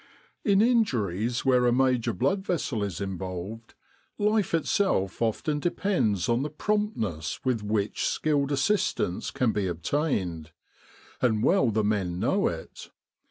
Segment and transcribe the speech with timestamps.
[0.43, 3.75] In in juries where a major blood vessel is involved,
[4.17, 8.51] life itself often depends on the promptness with which 74 Desert Warfare skilled
[8.81, 10.51] assistance can be obtained,
[11.21, 12.89] and well the men know it.